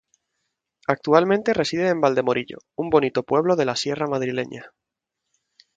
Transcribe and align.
Actualmente 0.87 1.53
reside 1.53 1.89
en 1.89 2.01
Valdemorillo, 2.01 2.57
un 2.75 2.89
bonito 2.89 3.21
pueblo 3.21 3.55
de 3.55 3.65
la 3.65 3.75
sierra 3.75 4.07
madrileña. 4.07 4.71